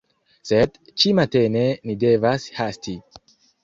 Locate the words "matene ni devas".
1.21-2.53